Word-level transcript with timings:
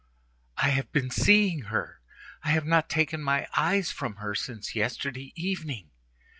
I 0.57 0.69
have 0.69 0.91
been 0.91 1.11
seeing 1.11 1.65
her; 1.65 2.01
I 2.43 2.49
have 2.49 2.65
not 2.65 2.89
taken 2.89 3.21
my 3.21 3.47
eyes 3.55 3.91
from 3.91 4.15
her 4.15 4.33
since 4.33 4.73
yesterday 4.73 5.31
evening. 5.35 5.91